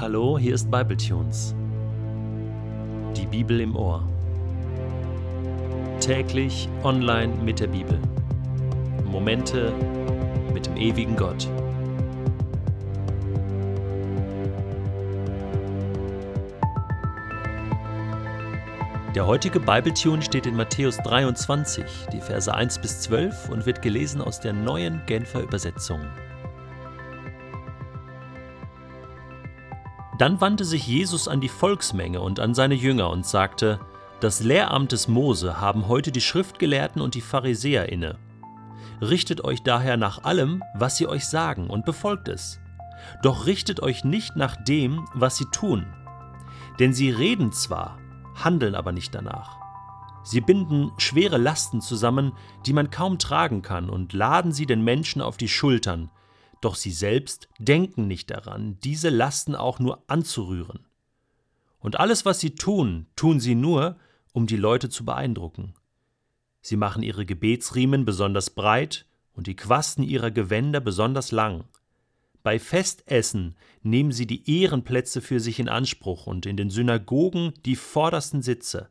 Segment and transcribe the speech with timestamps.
[0.00, 1.54] Hallo, hier ist Bibletunes.
[3.14, 4.02] Die Bibel im Ohr.
[6.00, 8.00] Täglich online mit der Bibel.
[9.04, 9.74] Momente
[10.54, 11.46] mit dem ewigen Gott.
[19.14, 24.22] Der heutige Bibletune steht in Matthäus 23, die Verse 1 bis 12 und wird gelesen
[24.22, 26.00] aus der neuen Genfer Übersetzung.
[30.20, 33.80] Dann wandte sich Jesus an die Volksmenge und an seine Jünger und sagte,
[34.20, 38.18] Das Lehramt des Mose haben heute die Schriftgelehrten und die Pharisäer inne.
[39.00, 42.60] Richtet euch daher nach allem, was sie euch sagen, und befolgt es.
[43.22, 45.86] Doch richtet euch nicht nach dem, was sie tun.
[46.78, 47.96] Denn sie reden zwar,
[48.34, 49.56] handeln aber nicht danach.
[50.22, 52.32] Sie binden schwere Lasten zusammen,
[52.66, 56.10] die man kaum tragen kann, und laden sie den Menschen auf die Schultern,
[56.60, 60.86] doch sie selbst denken nicht daran, diese Lasten auch nur anzurühren.
[61.78, 63.96] Und alles, was sie tun, tun sie nur,
[64.32, 65.74] um die Leute zu beeindrucken.
[66.60, 71.64] Sie machen ihre Gebetsriemen besonders breit und die Quasten ihrer Gewänder besonders lang.
[72.42, 77.76] Bei Festessen nehmen sie die Ehrenplätze für sich in Anspruch und in den Synagogen die
[77.76, 78.88] vordersten Sitze.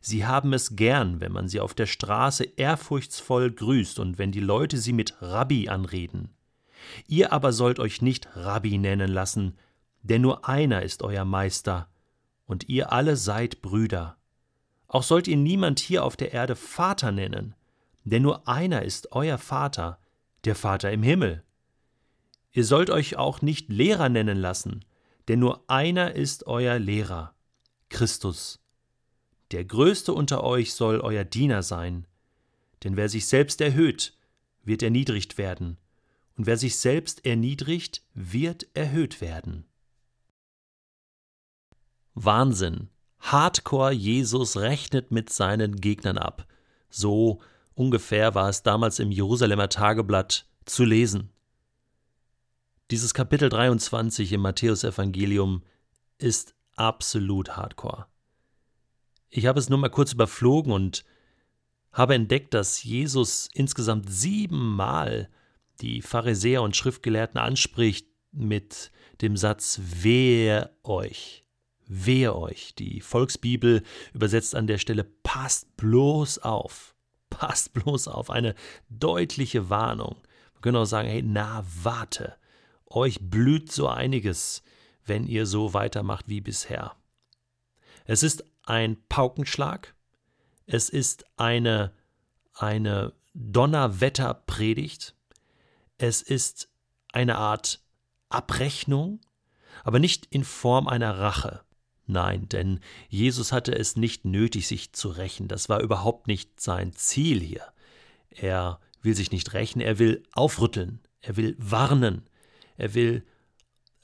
[0.00, 4.40] Sie haben es gern, wenn man sie auf der Straße ehrfurchtsvoll grüßt und wenn die
[4.40, 6.30] Leute sie mit Rabbi anreden.
[7.06, 9.56] Ihr aber sollt euch nicht Rabbi nennen lassen,
[10.02, 11.88] denn nur einer ist euer Meister,
[12.46, 14.16] und ihr alle seid Brüder.
[14.88, 17.54] Auch sollt ihr niemand hier auf der Erde Vater nennen,
[18.04, 19.98] denn nur einer ist euer Vater,
[20.44, 21.44] der Vater im Himmel.
[22.52, 24.84] Ihr sollt euch auch nicht Lehrer nennen lassen,
[25.28, 27.34] denn nur einer ist euer Lehrer,
[27.88, 28.58] Christus.
[29.52, 32.06] Der Größte unter euch soll euer Diener sein,
[32.82, 34.16] denn wer sich selbst erhöht,
[34.64, 35.76] wird erniedrigt werden,
[36.36, 39.64] und wer sich selbst erniedrigt, wird erhöht werden.
[42.14, 42.88] Wahnsinn.
[43.18, 46.46] Hardcore Jesus rechnet mit seinen Gegnern ab.
[46.88, 47.40] So
[47.74, 51.30] ungefähr war es damals im Jerusalemer Tageblatt zu lesen.
[52.90, 55.62] Dieses Kapitel 23 im Matthäusevangelium
[56.18, 58.06] ist absolut hardcore.
[59.28, 61.04] Ich habe es nur mal kurz überflogen und
[61.92, 65.28] habe entdeckt, dass Jesus insgesamt siebenmal
[65.80, 68.90] die Pharisäer und Schriftgelehrten anspricht mit
[69.22, 71.44] dem Satz Wehe euch.
[71.86, 72.74] Wehe euch.
[72.76, 73.82] Die Volksbibel
[74.12, 76.94] übersetzt an der Stelle passt bloß auf.
[77.30, 78.30] Passt bloß auf.
[78.30, 78.54] Eine
[78.88, 80.16] deutliche Warnung.
[80.54, 82.36] Wir können auch sagen, hey, na, warte.
[82.86, 84.62] Euch blüht so einiges,
[85.04, 86.94] wenn ihr so weitermacht wie bisher.
[88.04, 89.94] Es ist ein Paukenschlag.
[90.66, 91.92] Es ist eine,
[92.54, 95.14] eine Donnerwetterpredigt.
[96.02, 96.70] Es ist
[97.12, 97.84] eine Art
[98.30, 99.20] Abrechnung,
[99.84, 101.60] aber nicht in Form einer Rache.
[102.06, 102.80] Nein, denn
[103.10, 105.46] Jesus hatte es nicht nötig, sich zu rächen.
[105.46, 107.66] Das war überhaupt nicht sein Ziel hier.
[108.30, 112.30] Er will sich nicht rächen, er will aufrütteln, er will warnen,
[112.78, 113.22] er will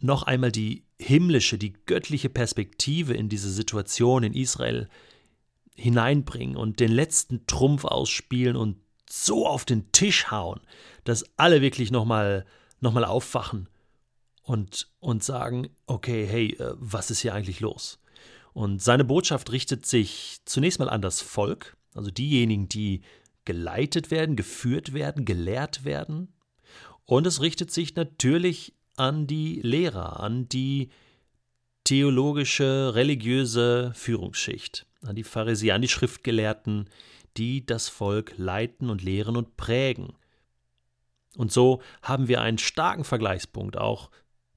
[0.00, 4.88] noch einmal die himmlische, die göttliche Perspektive in diese Situation in Israel
[5.76, 10.60] hineinbringen und den letzten Trumpf ausspielen und so auf den Tisch hauen,
[11.04, 12.44] dass alle wirklich nochmal
[12.80, 13.68] noch mal aufwachen
[14.42, 17.98] und, und sagen, okay, hey, äh, was ist hier eigentlich los?
[18.52, 23.02] Und seine Botschaft richtet sich zunächst mal an das Volk, also diejenigen, die
[23.44, 26.32] geleitet werden, geführt werden, gelehrt werden.
[27.04, 30.90] Und es richtet sich natürlich an die Lehrer, an die
[31.82, 36.88] theologische, religiöse Führungsschicht, an die Pharisäer, an die Schriftgelehrten,
[37.36, 40.14] die das Volk leiten und lehren und prägen.
[41.36, 44.10] Und so haben wir einen starken Vergleichspunkt auch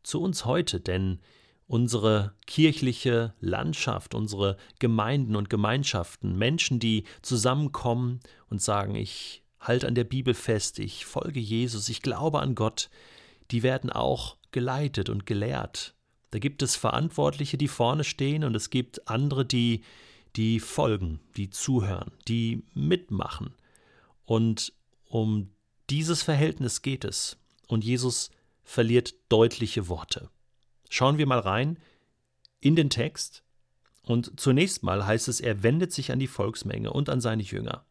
[0.03, 1.19] zu uns heute, denn
[1.67, 9.95] unsere kirchliche Landschaft, unsere Gemeinden und Gemeinschaften, Menschen, die zusammenkommen und sagen, ich halte an
[9.95, 12.89] der Bibel fest, ich folge Jesus, ich glaube an Gott,
[13.51, 15.93] die werden auch geleitet und gelehrt.
[16.31, 19.83] Da gibt es Verantwortliche, die vorne stehen, und es gibt andere, die
[20.37, 23.55] die folgen, die zuhören, die mitmachen.
[24.25, 24.73] Und
[25.05, 25.49] um
[25.89, 27.37] dieses Verhältnis geht es.
[27.67, 28.29] Und Jesus
[28.63, 30.29] verliert deutliche Worte.
[30.89, 31.79] Schauen wir mal rein
[32.59, 33.43] in den Text.
[34.03, 37.85] Und zunächst mal heißt es, er wendet sich an die Volksmenge und an seine Jünger.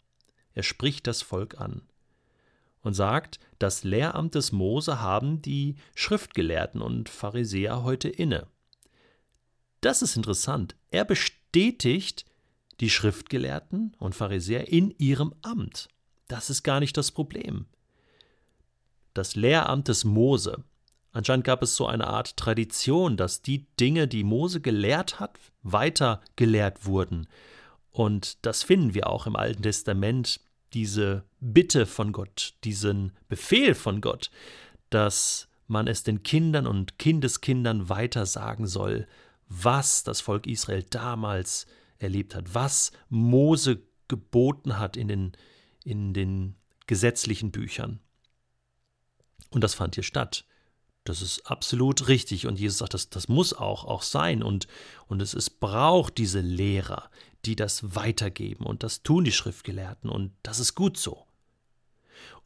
[0.54, 1.82] Er spricht das Volk an
[2.80, 8.46] und sagt, das Lehramt des Mose haben die Schriftgelehrten und Pharisäer heute inne.
[9.80, 10.76] Das ist interessant.
[10.90, 12.24] Er bestätigt
[12.80, 15.88] die Schriftgelehrten und Pharisäer in ihrem Amt.
[16.28, 17.66] Das ist gar nicht das Problem.
[19.14, 20.64] Das Lehramt des Mose,
[21.16, 26.20] Anscheinend gab es so eine Art Tradition, dass die Dinge, die Mose gelehrt hat, weiter
[26.36, 27.26] gelehrt wurden.
[27.90, 30.40] Und das finden wir auch im Alten Testament,
[30.74, 34.30] diese Bitte von Gott, diesen Befehl von Gott,
[34.90, 39.06] dass man es den Kindern und Kindeskindern weiter sagen soll,
[39.48, 41.66] was das Volk Israel damals
[41.98, 45.32] erlebt hat, was Mose geboten hat in den,
[45.84, 46.56] in den
[46.86, 48.00] gesetzlichen Büchern.
[49.50, 50.44] Und das fand hier statt.
[51.04, 52.46] Das ist absolut richtig.
[52.46, 54.42] Und Jesus sagt, das, das muss auch, auch sein.
[54.42, 54.66] Und,
[55.06, 57.10] und es, es braucht diese Lehrer,
[57.44, 58.66] die das weitergeben.
[58.66, 60.10] Und das tun die Schriftgelehrten.
[60.10, 61.24] Und das ist gut so.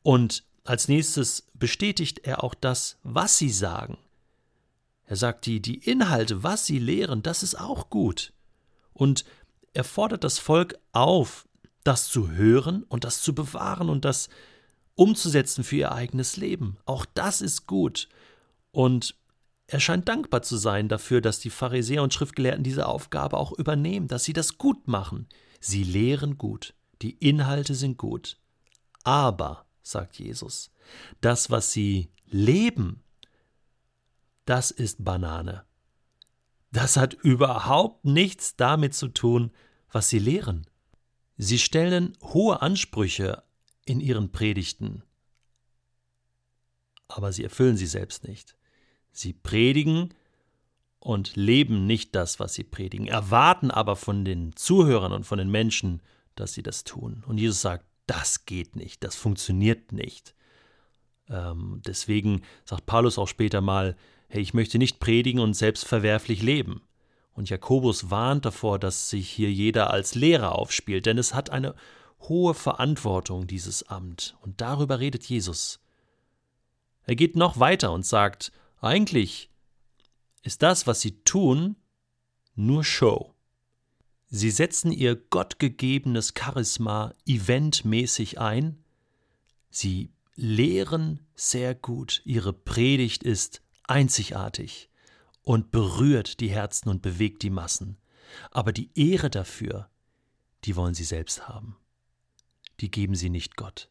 [0.02, 3.98] Und als nächstes bestätigt er auch das, was sie sagen.
[5.06, 8.32] Er sagt, die, die Inhalte, was sie lehren, das ist auch gut.
[8.92, 9.24] Und
[9.72, 11.48] er fordert das Volk auf,
[11.84, 14.28] das zu hören und das zu bewahren und das
[14.94, 16.76] umzusetzen für ihr eigenes Leben.
[16.84, 18.08] Auch das ist gut.
[18.70, 19.16] Und
[19.66, 24.08] er scheint dankbar zu sein dafür, dass die Pharisäer und Schriftgelehrten diese Aufgabe auch übernehmen,
[24.08, 25.28] dass sie das gut machen.
[25.60, 28.36] Sie lehren gut, die Inhalte sind gut.
[29.04, 30.70] Aber, sagt Jesus,
[31.20, 33.02] das, was sie leben,
[34.44, 35.64] das ist Banane.
[36.72, 39.50] Das hat überhaupt nichts damit zu tun,
[39.90, 40.66] was sie lehren.
[41.36, 43.42] Sie stellen hohe Ansprüche
[43.86, 45.02] in ihren Predigten,
[47.08, 48.56] aber sie erfüllen sie selbst nicht.
[49.10, 50.14] Sie predigen
[51.00, 55.50] und leben nicht das, was sie predigen, erwarten aber von den Zuhörern und von den
[55.50, 56.02] Menschen,
[56.36, 57.24] dass sie das tun.
[57.26, 60.34] Und Jesus sagt, das geht nicht, das funktioniert nicht.
[61.28, 63.96] Ähm, deswegen sagt Paulus auch später mal,
[64.30, 66.82] hey, ich möchte nicht predigen und selbst verwerflich leben.
[67.32, 71.74] Und Jakobus warnt davor, dass sich hier jeder als Lehrer aufspielt, denn es hat eine
[72.20, 74.36] hohe Verantwortung, dieses Amt.
[74.40, 75.80] Und darüber redet Jesus.
[77.06, 79.50] Er geht noch weiter und sagt, eigentlich
[80.42, 81.76] ist das, was sie tun,
[82.54, 83.34] nur Show.
[84.28, 88.84] Sie setzen ihr gottgegebenes Charisma eventmäßig ein,
[89.70, 93.60] sie lehren sehr gut, ihre Predigt ist
[93.90, 94.88] einzigartig
[95.42, 97.98] und berührt die Herzen und bewegt die Massen.
[98.50, 99.90] Aber die Ehre dafür,
[100.64, 101.76] die wollen sie selbst haben.
[102.80, 103.90] Die geben sie nicht Gott.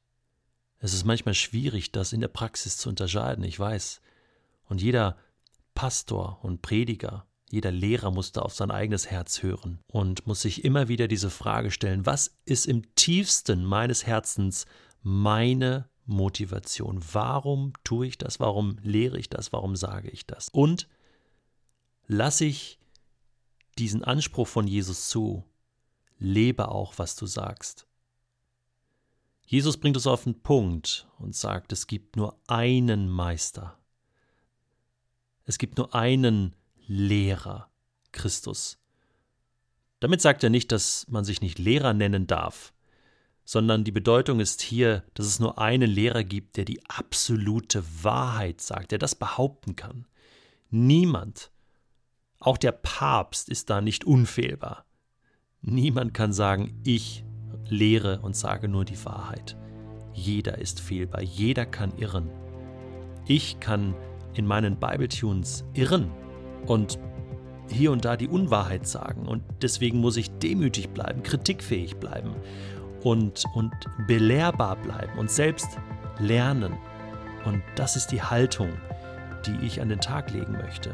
[0.79, 4.01] Es ist manchmal schwierig, das in der Praxis zu unterscheiden, ich weiß.
[4.65, 5.17] Und jeder
[5.75, 10.63] Pastor und Prediger, jeder Lehrer muss da auf sein eigenes Herz hören und muss sich
[10.63, 14.65] immer wieder diese Frage stellen, was ist im tiefsten meines Herzens
[15.01, 17.01] meine Motivation?
[17.13, 18.39] Warum tue ich das?
[18.39, 19.53] Warum lehre ich das?
[19.53, 20.49] Warum sage ich das?
[20.49, 20.87] Und
[22.07, 22.79] lasse ich
[23.77, 25.45] diesen Anspruch von Jesus zu,
[26.17, 27.87] lebe auch, was du sagst.
[29.45, 33.79] Jesus bringt es auf den Punkt und sagt, es gibt nur einen Meister.
[35.45, 37.71] Es gibt nur einen Lehrer,
[38.11, 38.77] Christus.
[39.99, 42.73] Damit sagt er nicht, dass man sich nicht Lehrer nennen darf,
[43.49, 48.61] sondern die Bedeutung ist hier, dass es nur einen Lehrer gibt, der die absolute Wahrheit
[48.61, 50.05] sagt, der das behaupten kann.
[50.69, 51.49] Niemand,
[52.39, 54.85] auch der Papst ist da nicht unfehlbar.
[55.61, 57.25] Niemand kann sagen, ich
[57.67, 59.57] lehre und sage nur die Wahrheit.
[60.13, 62.29] Jeder ist fehlbar, jeder kann irren.
[63.25, 63.95] Ich kann
[64.35, 66.11] in meinen Bible-Tunes irren
[66.67, 66.99] und
[67.67, 69.27] hier und da die Unwahrheit sagen.
[69.27, 72.35] Und deswegen muss ich demütig bleiben, kritikfähig bleiben
[73.03, 73.73] und, und
[74.07, 75.77] belehrbar bleiben und selbst
[76.19, 76.77] lernen.
[77.45, 78.71] Und das ist die Haltung,
[79.45, 80.93] die ich an den Tag legen möchte.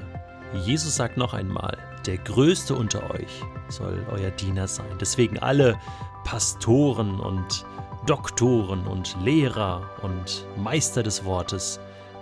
[0.54, 4.86] Jesus sagt noch einmal, der Größte unter euch soll euer Diener sein.
[5.00, 5.76] Deswegen alle
[6.24, 7.66] Pastoren und
[8.06, 11.80] Doktoren und Lehrer und Meister des Wortes,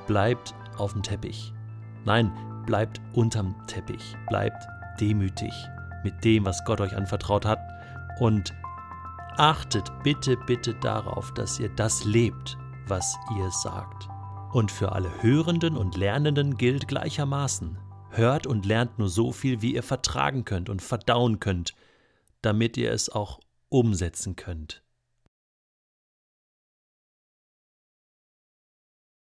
[0.08, 1.54] bleibt auf dem Teppich.
[2.06, 2.32] Nein,
[2.66, 4.66] bleibt unterm Teppich, bleibt
[5.00, 5.54] demütig
[6.04, 7.60] mit dem, was Gott euch anvertraut hat
[8.20, 8.54] und
[9.40, 14.08] achtet bitte, bitte darauf, dass ihr das lebt, was ihr sagt.
[14.52, 17.78] Und für alle Hörenden und Lernenden gilt gleichermaßen.
[18.12, 21.74] Hört und lernt nur so viel, wie ihr vertragen könnt und verdauen könnt,
[22.44, 24.83] damit ihr es auch umsetzen könnt.